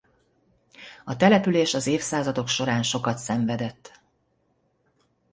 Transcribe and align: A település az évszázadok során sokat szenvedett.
A 1.05 1.15
település 1.17 1.73
az 1.73 1.87
évszázadok 1.87 2.47
során 2.47 2.83
sokat 2.83 3.17
szenvedett. 3.17 4.01